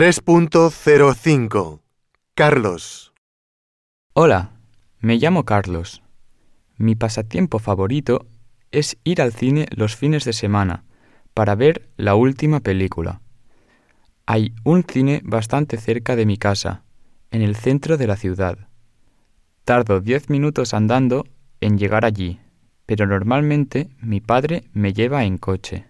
[0.00, 1.80] 3.05
[2.36, 3.12] Carlos
[4.12, 4.52] Hola,
[5.00, 6.04] me llamo Carlos.
[6.76, 8.28] Mi pasatiempo favorito
[8.70, 10.84] es ir al cine los fines de semana
[11.34, 13.22] para ver la última película.
[14.24, 16.84] Hay un cine bastante cerca de mi casa,
[17.32, 18.68] en el centro de la ciudad.
[19.64, 21.26] Tardo diez minutos andando
[21.60, 22.38] en llegar allí,
[22.86, 25.86] pero normalmente mi padre me lleva en coche.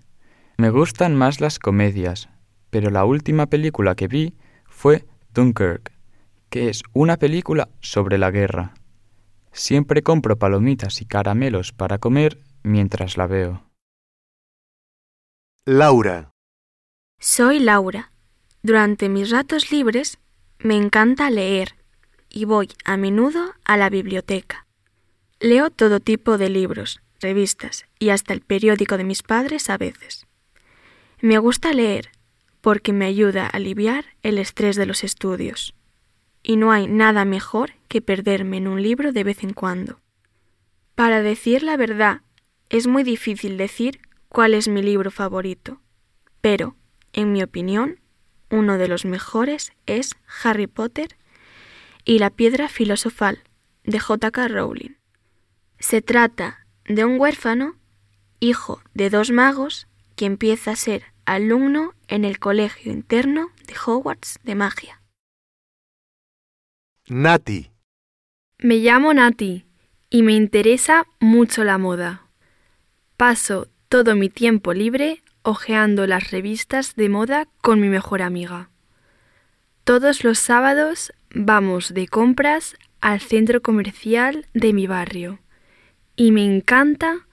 [0.56, 2.30] Me gustan más las comedias,
[2.71, 4.35] pero la última película que vi
[4.66, 5.93] fue Dunkirk,
[6.50, 8.75] que es una película sobre la guerra.
[9.53, 13.64] Siempre compro palomitas y caramelos para comer mientras la veo.
[15.64, 16.31] Laura
[17.21, 18.12] Soy Laura.
[18.62, 20.18] Durante mis ratos libres
[20.59, 21.75] me encanta leer
[22.31, 24.67] y voy a menudo a la biblioteca.
[25.40, 30.26] Leo todo tipo de libros, revistas y hasta el periódico de mis padres a veces.
[31.21, 32.11] Me gusta leer
[32.61, 35.75] porque me ayuda a aliviar el estrés de los estudios.
[36.42, 40.01] Y no hay nada mejor que perderme en un libro de vez en cuando.
[40.95, 42.23] Para decir la verdad,
[42.70, 45.81] es muy difícil decir cuál es mi libro favorito,
[46.41, 46.77] pero,
[47.12, 48.01] en mi opinión,
[48.51, 51.17] uno de los mejores es Harry Potter
[52.05, 53.42] y la piedra filosofal
[53.84, 54.48] de J.K.
[54.48, 54.97] Rowling.
[55.79, 57.77] Se trata de un huérfano,
[58.41, 59.86] hijo de dos magos,
[60.17, 65.03] que empieza a ser alumno en el colegio interno de Hogwarts de magia.
[67.09, 67.70] Nati
[68.59, 69.67] Me llamo Nati
[70.09, 72.27] y me interesa mucho la moda.
[73.19, 78.70] Paso todo mi tiempo libre hojeando las revistas de moda con mi mejor amiga.
[79.85, 85.41] Todos los sábados vamos de compras al centro comercial de mi barrio
[86.17, 87.27] y me encanta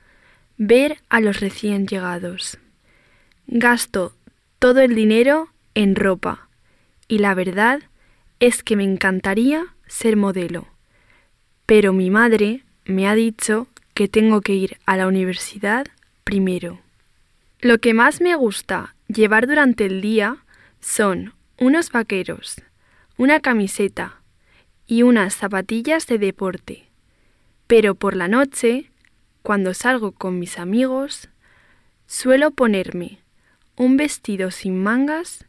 [0.57, 2.57] ver a los recién llegados.
[3.47, 4.15] Gasto
[4.57, 6.49] todo el dinero en ropa
[7.07, 7.83] y la verdad
[8.39, 10.67] es que me encantaría ser modelo.
[11.67, 15.85] Pero mi madre me ha dicho que tengo que ir a la universidad
[16.23, 16.79] primero.
[17.59, 20.37] Lo que más me gusta llevar durante el día
[20.79, 22.63] son unos vaqueros,
[23.15, 24.21] una camiseta
[24.87, 26.85] y unas zapatillas de deporte.
[27.67, 28.89] Pero por la noche,
[29.43, 31.29] cuando salgo con mis amigos,
[32.07, 33.19] suelo ponerme
[33.77, 35.45] un vestido sin mangas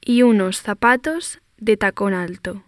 [0.00, 2.62] y unos zapatos de tacón alto.